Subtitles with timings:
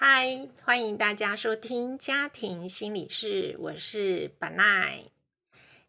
[0.00, 5.02] 嗨，欢迎大家收听家庭心理室，我是本奈。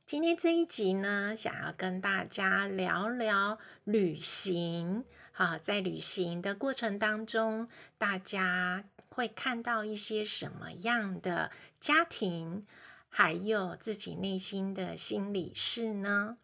[0.04, 5.06] 今天这一集呢，想要跟大家聊聊旅行。
[5.32, 7.70] 好，在旅行的过程当中，
[8.00, 12.66] 大家会看到一些什么样的家庭，
[13.10, 16.40] 还有自己内心的心理事呢？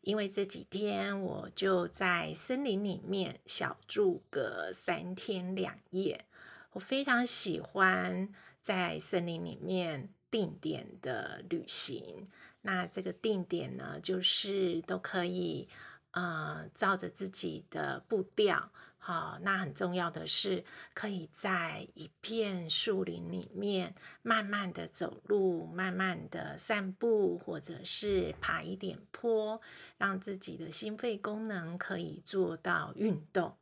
[0.00, 6.24] 因为这几天我就在森林里面小住个三天两夜。
[6.72, 8.28] 我非常喜欢
[8.60, 12.28] 在森林里面定点的旅行。
[12.62, 15.68] 那这个定点呢，就是都可以
[16.10, 18.70] 呃照着自己的步调。
[19.00, 29.58] 好，那很重要的是，可以在一片树林里面慢慢的走路，慢慢的散步，或者是爬一点坡，
[29.96, 33.56] 让自己的心肺功能可以做到运动。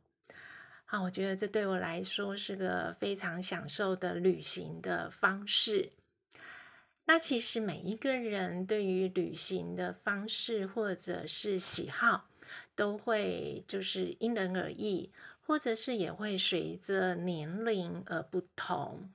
[0.87, 5.91] 啊，我觉得这对我来说是个非常享受的旅行的方式。
[7.05, 12.29] 那其实每一个人对于旅行的方式或者是喜好，
[12.73, 15.11] 都会就是因人而异，
[15.45, 19.09] 或者是也会随着年龄而不同。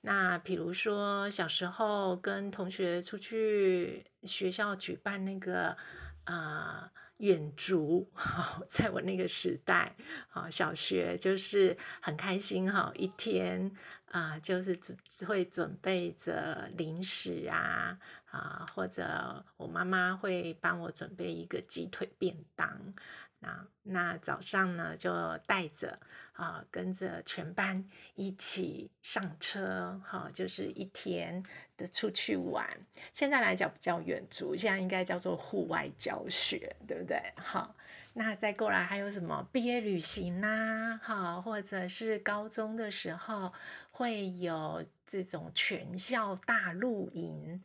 [0.00, 5.76] 那比如说小时候跟同学出去学校举办那个
[6.24, 6.90] 啊。
[7.22, 9.94] 远足，好，在我那个时代，
[10.28, 13.70] 好，小学就是很开心哈，一天
[14.10, 17.96] 啊，就是只会准备着零食啊，
[18.28, 22.92] 啊，或者我妈妈会帮我准备一个鸡腿便当。
[23.44, 25.98] 那那早上呢，就带着
[26.34, 27.84] 啊，跟着全班
[28.14, 31.42] 一起上车，哈，就是一天
[31.76, 32.64] 的出去玩。
[33.10, 37.20] 现在来讲不叫远足，现在应该叫做户外教学，对不对？
[37.36, 37.74] 好，
[38.14, 43.52] 那再过来还有什么毕业旅行啦，哈，或者是高中的时候
[43.90, 47.60] 会有这种全校大露营，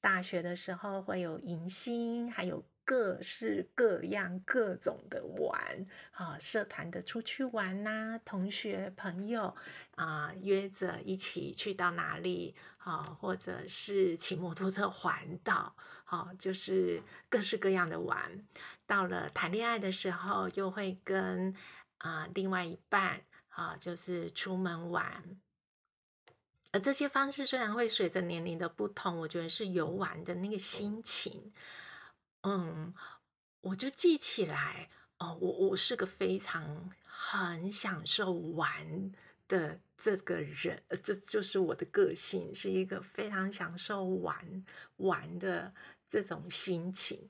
[0.00, 2.64] 大学的时候会有迎新，还有。
[2.88, 9.54] 各式各样、各种的玩啊，社团的出去玩呐，同学朋友
[9.94, 18.42] 啊约着一起去到哪里啊，或者是骑摩托车环岛，好，就是各式各样的玩。
[18.86, 21.54] 到了谈恋爱的时候，又会跟
[21.98, 25.38] 啊另外一半啊，就是出门玩。
[26.72, 31.52] 而这些方式虽然会随着年龄的不同，我觉得是游玩的那个心情。
[32.42, 32.94] 嗯，
[33.60, 34.88] 我就记起来
[35.18, 39.12] 哦，我我是个非常很享受玩
[39.48, 44.64] 的这个人，这就是我的个性，是一个非常享受玩
[44.98, 45.74] 玩的
[46.08, 47.28] 这种心情。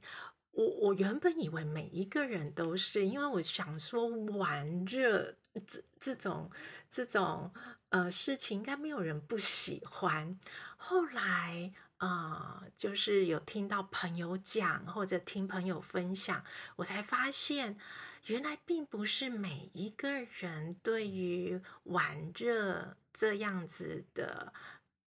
[0.50, 5.34] 我我原本以为每一个人都是，因为我想说玩热
[5.66, 6.50] 这这种
[6.90, 7.50] 这种
[7.88, 10.38] 呃事情，应该没有人不喜欢。
[10.76, 11.72] 后来。
[11.98, 16.44] 啊，就是有听到朋友讲，或者听朋友分享，
[16.76, 17.76] 我才发现，
[18.26, 24.52] 原来并不是每一个人对于玩热这样子的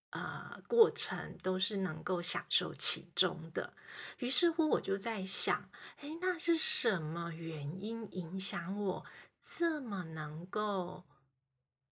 [0.10, 3.74] 呃过程都是能够享受其中的。
[4.20, 9.06] 于是乎，我就在想，哎，那是什么原因影响我
[9.42, 11.06] 这么能够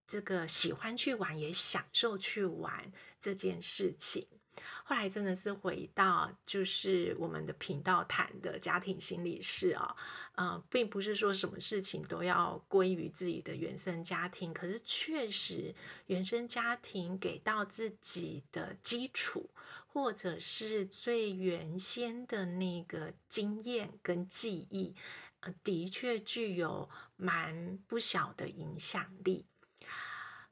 [0.06, 4.28] 这个喜欢去玩，也享受去玩这件事情？
[4.84, 9.96] 后来真的是回到就是我们的频道谈的家庭心理师啊，
[10.36, 15.74] 呃，并不是说什么事情都要归于自己的原生家庭，可是确实
[16.08, 19.50] 原生家庭给到自己的基础，
[19.88, 24.96] 或者是最原先的那个经验跟记忆，
[25.64, 29.46] 的确具有蛮不小的影响力。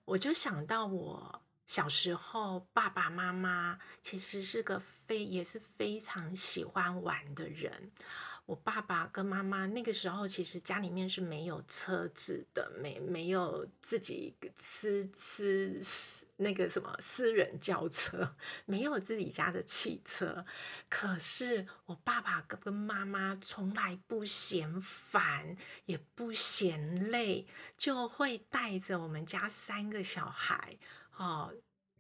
[0.06, 1.41] 我就想到我。
[1.67, 7.91] 小时候，爸爸妈妈其实是个非也是非常喜欢玩的人。
[8.45, 18.33] 我爸爸跟妈妈那个时候，其实家里面是没有车子的，没没有自己私私那个什么私人轿车，
[18.65, 20.45] 没有自己家的汽车。
[20.88, 27.45] 可是我爸爸跟妈妈从来不嫌烦，也不嫌累，
[27.77, 30.77] 就会带着我们家三个小孩。
[31.18, 31.53] 哦，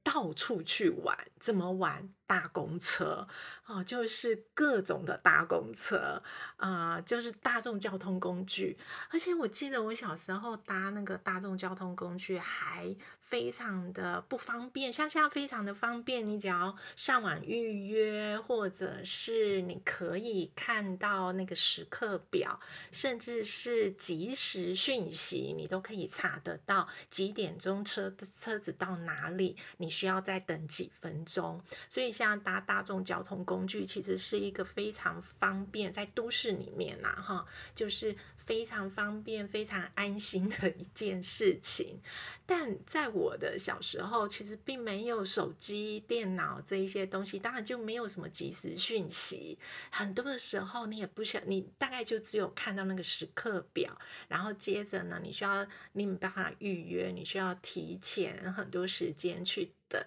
[0.07, 2.13] 到处去玩，怎么玩？
[2.27, 3.27] 大公车
[3.65, 6.21] 哦，就是各种的大公车
[6.57, 8.77] 啊，就是大众交通工具。
[9.09, 22.57] 而且我记得我小时候搭那个大众交通工具还非常的不方便，像现在非常的方便，你只要上网预约，或者是你可以看到那个时刻表，
[22.89, 31.61] 甚至是即时讯息，你都可以查得到几点钟车车子到哪里，你需要再等几分钟。
[31.89, 38.15] 所以像搭大众交通工具，其实是一个非常方便，在都市里面呐，哈，就是
[38.47, 42.01] 非常方便、非常安心的一件事情。
[42.45, 49.59] 但在我的小时候，其实并没有手机、电脑这一些东西，当然就没有什么即时讯息。
[49.91, 53.99] 很多的时候，你也不想，你大概就只有看到那个时刻表，
[54.29, 60.01] 然后接着呢，你需要你没办法预约，你需要提前很多时间去等。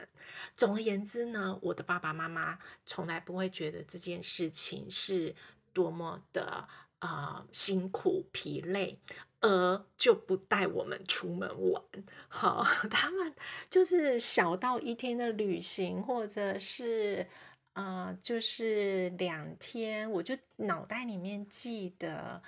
[0.57, 5.35] 总而言之呢，我的爸爸妈妈从来不会觉得这件事情是
[5.75, 6.67] 多么的
[7.01, 8.99] 呃辛苦、疲累。
[9.43, 11.83] 而就不带我们出门玩，
[12.29, 13.35] 好， 他们
[13.71, 17.27] 就是小到一天的旅行，或者是
[17.73, 22.43] 呃，就是两天，我就脑袋里面记得，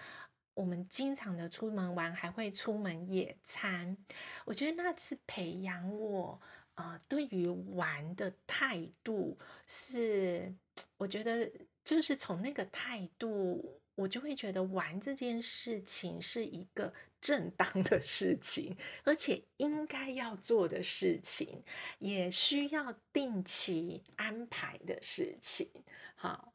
[0.53, 3.97] 我们经常的出门玩，还会出门野餐。
[4.45, 6.39] 我觉得那次培养我，
[6.75, 10.55] 呃，对于玩的态度是，
[10.99, 11.51] 我觉得
[11.83, 13.81] 就是从那个态度。
[13.95, 21.63] 我就会觉得玩这件事情是一个正当的事情，而且应该要做的事情，
[21.99, 25.71] 也需要定期安排的事情。
[26.15, 26.53] 好，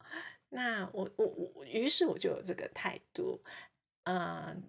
[0.48, 3.42] 那我我我，于是我就有这个态度，
[4.04, 4.62] 嗯。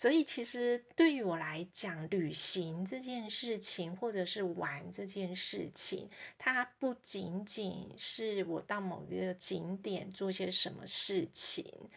[0.00, 6.08] 所以，其实对于我来讲，旅行这件事情，或者是玩这件事情，
[6.38, 11.90] 它不仅仅是我到某一个景点做些什么事情。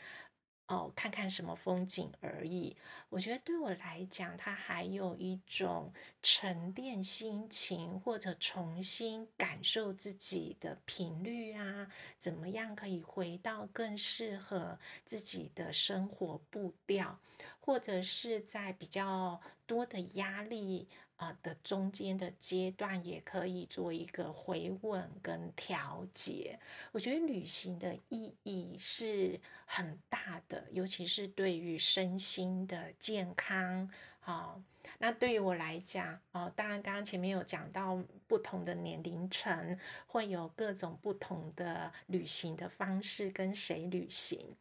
[0.67, 2.75] 哦，看看什么风景而已。
[3.09, 11.89] 我觉得对我来讲，它还有一种沉淀心情，或者重新感受自己的频率啊，
[12.19, 17.19] 怎么样可以回到更适合自己的生活步调，
[17.63, 20.88] 或者是在比较多的压力。
[21.18, 26.60] 啊的中间的阶段也可以做一个回稳跟调节。
[26.92, 33.89] 我觉得旅行的意义是很大的，尤其是对于身心的健康。
[34.19, 34.62] 好，
[34.98, 44.57] 那对于我来讲，哦，当然刚刚前面有讲到不同的年龄层会有各种不同的旅行的方式，跟谁旅行。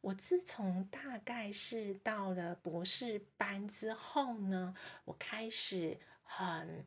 [0.00, 4.74] 我自从大概是到了博士班之后呢，
[5.04, 6.86] 我开始很，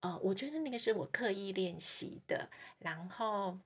[0.00, 2.48] 呃，我觉得那个是我刻意练习的。
[2.78, 3.58] 然后，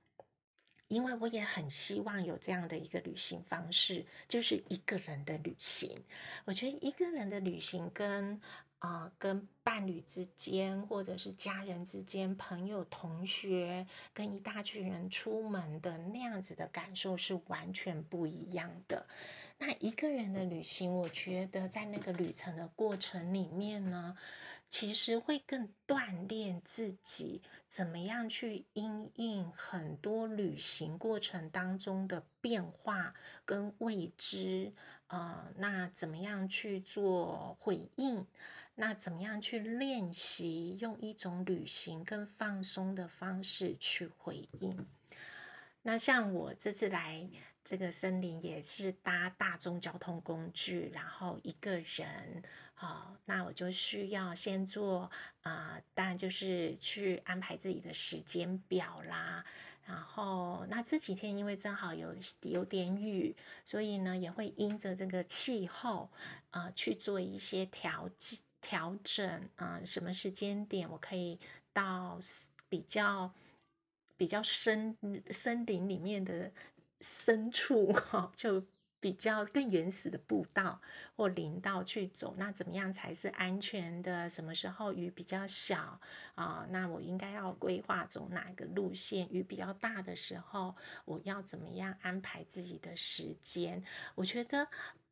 [0.88, 6.04] 因为我也很希望有这样的一个旅行方式，就是一个人的旅行。
[6.46, 8.40] 我觉得一个人的旅行跟
[8.78, 19.06] 啊，跟伴侣之间，或者是家人之间、朋友、同学，跟一大群人出门的那样子的感受是完全不一样的。
[19.58, 24.17] 那一个人的旅行，我觉得在那个旅程的过程里面呢，
[24.69, 33.14] 其实会更锻炼自己怎么样去因应很多旅行过程当中的变化
[33.46, 34.75] 跟未知，
[35.06, 38.26] 呃，那怎么样去做回应？
[38.78, 44.87] 那怎么样去练习用一种旅行更放松的方式去回应？
[45.81, 47.26] 那像我这次来
[47.64, 52.43] 这个森林也是搭大众交通工具，然后一个人，
[52.75, 59.42] 好，那我就需要先做啊，当然就是去安排自己的时间表啦。
[59.87, 66.11] 然后那这几天因为正好有有点雨，所以呢也会因着这个气候
[66.50, 68.42] 啊去做一些调剂。
[68.66, 71.38] 调整啊，什么时间点我可以
[71.73, 72.18] 到
[72.68, 73.30] 比较
[74.16, 74.96] 比较深
[75.30, 76.50] 森林里面的
[77.00, 78.64] 深处哈， 就
[78.99, 80.80] 比较更原始的步道
[81.14, 82.35] 或林道去走。
[82.38, 84.28] 那怎么样才是安全的？
[84.28, 86.00] 什么时候雨比较小
[86.35, 86.66] 啊？
[86.70, 89.28] 那我应该要规划走哪个路线？
[89.30, 93.85] 雨比较大的时候，我要怎么样安排自己的时间？
[94.16, 94.66] 我觉得。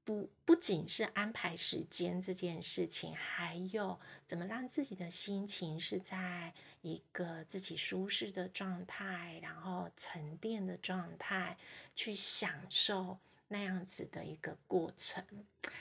[0.05, 11.57] 不不仅是安排时间这件事情，还有怎么让自己的心情是在一个自己舒适的状态，然后沉淀的状态，
[11.95, 13.19] 去享受
[13.49, 15.25] 那样子的一个过程。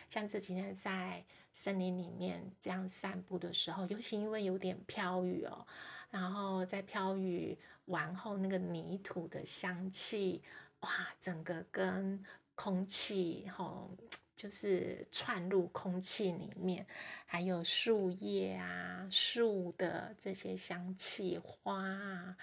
[0.09, 5.67] 像这几天在森林里面这样散步的时候，尤其因为有点飘雨哦，
[6.09, 10.41] 然后在飘雨完后那个泥土的香气，
[10.79, 12.23] 哇，整个跟
[12.55, 13.95] 空气吼。
[14.35, 16.85] 就是串入空气里面，
[17.25, 22.35] 还有树叶啊、树的这些香气、花啊，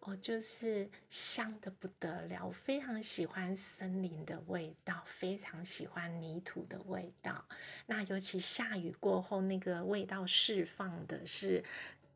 [0.00, 2.46] 哦，就是香的不得了。
[2.46, 7.44] 我非常喜欢森林的味道，非常喜欢泥土的味道。
[7.86, 11.64] 那尤其下雨过后，那个味道释放的是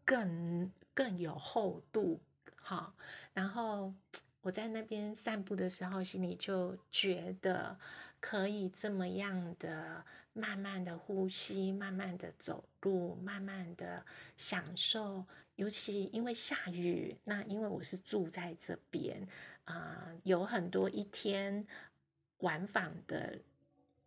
[0.05, 2.21] 更更有厚度，
[2.55, 2.95] 好。
[3.33, 3.93] 然后
[4.43, 7.79] 我在那边散步的时候，心里就觉得。
[8.25, 14.07] 可以这么样的慢慢的呼吸，慢慢的走路，慢慢的
[14.37, 15.25] 享受。
[15.57, 19.27] 尤其因为下雨，那因为我是住在这边
[19.65, 21.67] 啊，有很多一天
[22.39, 23.41] 往返的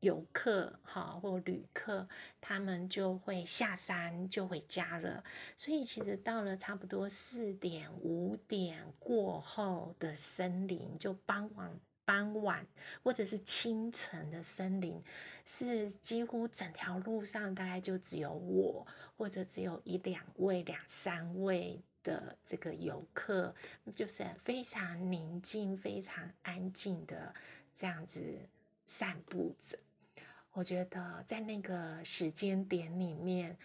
[0.05, 2.07] 游客哈或旅客，
[2.39, 5.23] 他们就会下山就回家了。
[5.57, 11.79] 所以其实到了差不多四点五点过后的森林，就傍晚。
[12.07, 12.67] 傍晚
[13.01, 15.01] 或者是清晨的森林，
[15.43, 18.85] 是几乎整条路上大概就只有我，
[19.17, 23.55] 或者只有一两位、两三位的这个游客，
[23.95, 27.33] 就是非常宁静、非常安静的
[27.73, 28.21] 这样子
[28.85, 29.75] 散步着。
[30.55, 33.55] 我觉得在那个时间点里面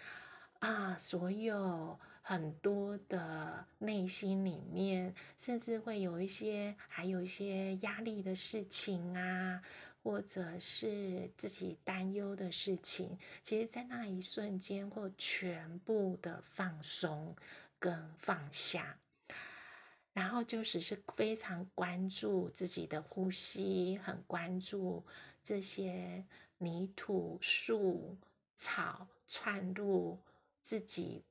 [0.59, 1.99] 啊，所有。
[2.23, 9.61] 很多的内心里面，甚至会有一些，还有一些压力的事情啊，
[10.05, 17.35] 或者是自己担忧的事情，其实，在那一瞬间，会全部的放松
[17.81, 18.97] 跟放下，
[20.13, 25.05] 然后就只是非常关注自己的呼吸，很关注
[25.43, 26.25] 这些
[26.61, 28.17] 泥土、树、
[28.55, 30.19] 草串入
[30.63, 31.25] 自己。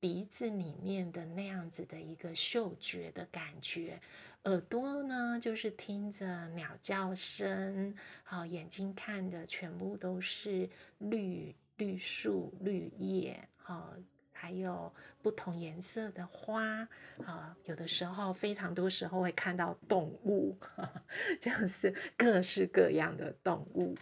[0.00, 4.00] 鼻子里面的那样子的一个嗅觉的感觉，
[4.42, 13.94] 耳朵呢就是听着鸟叫声，好，眼睛看的全部都是绿绿树绿叶，好，
[14.32, 16.88] 还有不同颜色的花，
[17.24, 20.58] 好，有的时候非常多时候会看到动物，
[21.40, 23.96] 就是各式各样的动物。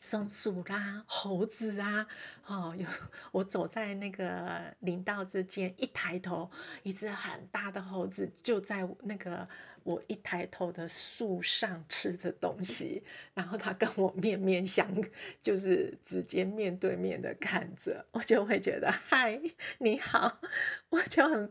[0.00, 2.06] 松鼠啦，猴子啊，
[2.46, 2.86] 哦，有
[3.32, 6.50] 我走在那个林道之间，一抬头，
[6.82, 9.48] 一只很大的猴子就在那个。
[9.86, 14.84] 我一抬头的树上吃着东西，然后他跟我面面相，
[15.40, 19.40] 就是直接面对面的看着，我就会觉得嗨，
[19.78, 20.40] 你好，
[20.88, 21.48] 我就很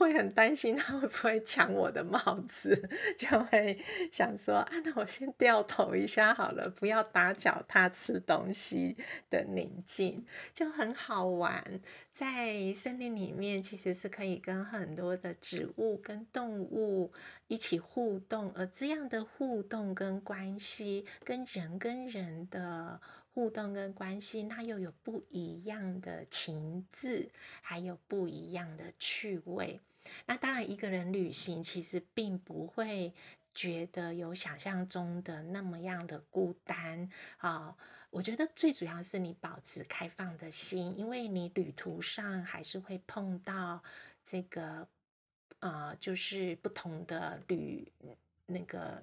[0.00, 2.88] 会很担心他会不会抢我的帽子，
[3.18, 3.78] 就会
[4.10, 8.96] 想说啊，那我先掉头一下好了，不要打搅他吃东西
[9.28, 11.80] 的宁静，就很好玩。
[12.12, 17.12] 在森林里面，其实是可以跟很多的植物跟动物
[17.46, 23.00] 一起互动，而这样的互动跟关系，跟人跟人的
[23.32, 27.30] 互动跟关系，它又有不一样的情致，
[27.62, 29.80] 还有不一样的趣味。
[30.26, 33.12] 那当然，一个人旅行其实并不会
[33.52, 37.76] 觉得有想象中的那么样的孤单啊。
[38.10, 43.82] 我觉得最主要是你保持开放的心，因为你旅途上还是会碰到
[44.24, 44.88] 这个，
[45.60, 47.92] 呃，就是不同的旅
[48.46, 49.00] 那个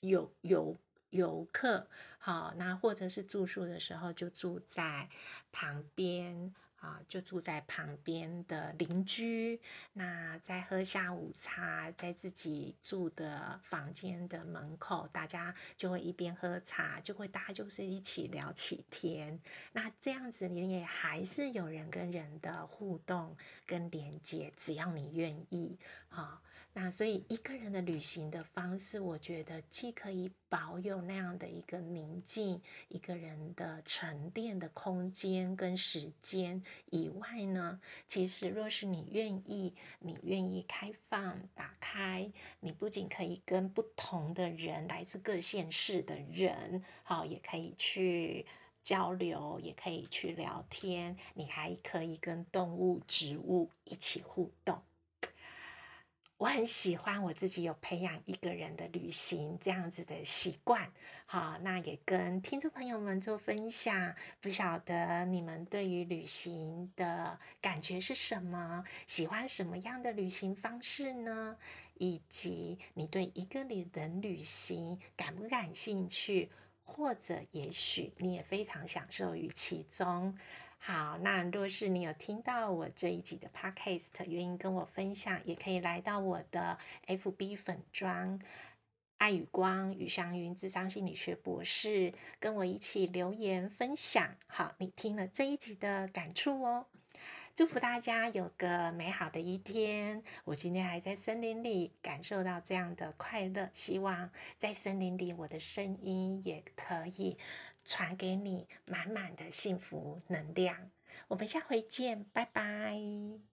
[0.00, 0.76] 游游
[1.10, 5.08] 游客，好，那或者是住宿的时候就住在
[5.50, 6.54] 旁边。
[6.80, 9.60] 啊，就住在旁边的邻居，
[9.92, 19.40] 那在喝下午茶，在自己住的房间的门口，大家就会一边喝茶，就会大家就是一起聊起天。
[19.72, 25.76] 那这样子你也还是有人跟人的互动跟连接，只要你愿意，
[26.08, 26.40] 哈。
[26.80, 42.30] 那所以一个人的旅行的方式，我觉得既可以保有那样的一个宁静，一个人的沉淀的空间跟时间以外呢，其实若是你愿意，你愿意开放打开，
[42.60, 48.46] 你不仅可以跟不同的人，来自各县市的人，好，也可以去
[48.84, 54.80] 交流，也可以去聊天，你还可以跟动物、植物一起互动。
[56.38, 60.88] 我很喜欢我自己有培养一个人的旅行这样子的习惯，
[61.26, 64.14] 好，那也跟听众朋友们做分享。
[64.40, 68.84] 不晓得你们对于旅行的感觉是什么？
[69.08, 71.56] 喜欢什么样的旅行方式呢？
[71.94, 76.50] 以及你对一个人旅行感不感兴趣？
[76.84, 80.38] 或者也许你也非常享受于其中？
[80.78, 88.38] 好，那若是你有听到我这一集的 podcast，愿意跟我分享，也可以来到我的 FB 粉砖
[89.18, 94.36] 爱与光与祥云智商心理学博士，跟我一起留言分享。
[94.46, 96.86] 好，你听了这一集的感触哦。
[97.54, 100.22] 祝福大家有个美好的一天。
[100.44, 107.36] 我今天还在森林里感受到这样的快乐，希望在森林里我的声音也可以
[107.88, 110.90] 传给你满满的幸福能量。
[111.28, 113.47] 我们下回见，拜拜。